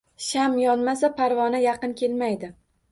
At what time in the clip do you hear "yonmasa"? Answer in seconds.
0.61-1.11